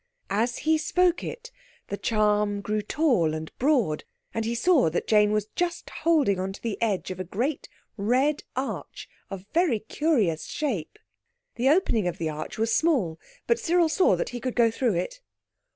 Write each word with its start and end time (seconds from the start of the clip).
As 0.31 0.57
he 0.65 0.79
spoke 0.79 1.23
it 1.23 1.51
the 1.89 1.95
charm 1.95 2.61
grew 2.61 2.81
tall 2.81 3.35
and 3.35 3.55
broad, 3.59 4.03
and 4.33 4.45
he 4.45 4.55
saw 4.55 4.89
that 4.89 5.05
Jane 5.05 5.31
was 5.31 5.45
just 5.55 5.91
holding 5.91 6.39
on 6.39 6.53
to 6.53 6.61
the 6.63 6.81
edge 6.81 7.11
of 7.11 7.19
a 7.19 7.23
great 7.23 7.69
red 7.97 8.43
arch 8.55 9.07
of 9.29 9.45
very 9.53 9.77
curious 9.77 10.45
shape. 10.45 10.97
The 11.53 11.69
opening 11.69 12.07
of 12.07 12.17
the 12.17 12.29
arch 12.29 12.57
was 12.57 12.73
small, 12.73 13.19
but 13.45 13.59
Cyril 13.59 13.89
saw 13.89 14.15
that 14.15 14.29
he 14.29 14.39
could 14.39 14.55
go 14.55 14.71
through 14.71 14.95
it. 14.95 15.21